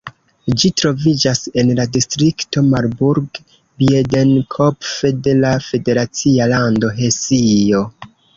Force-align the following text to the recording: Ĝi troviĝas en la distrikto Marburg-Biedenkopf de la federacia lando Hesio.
Ĝi 0.61 0.69
troviĝas 0.81 1.41
en 1.63 1.67
la 1.79 1.83
distrikto 1.97 2.63
Marburg-Biedenkopf 2.69 4.95
de 5.29 5.37
la 5.43 5.53
federacia 5.69 6.49
lando 6.55 6.91
Hesio. 6.99 7.85